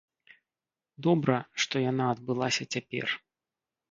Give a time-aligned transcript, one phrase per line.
[1.07, 3.05] Добра, што яна адбылася цяпер.